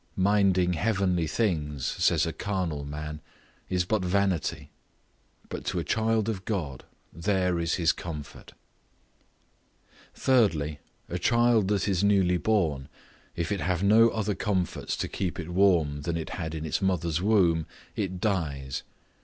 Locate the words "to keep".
14.97-15.39